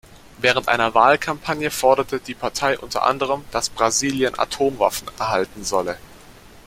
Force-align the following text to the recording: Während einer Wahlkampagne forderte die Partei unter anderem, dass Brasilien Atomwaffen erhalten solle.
Während 0.39 0.67
einer 0.67 0.95
Wahlkampagne 0.95 1.69
forderte 1.69 2.19
die 2.19 2.33
Partei 2.33 2.75
unter 2.79 3.03
anderem, 3.03 3.45
dass 3.51 3.69
Brasilien 3.69 4.33
Atomwaffen 4.35 5.07
erhalten 5.19 5.63
solle. 5.63 5.95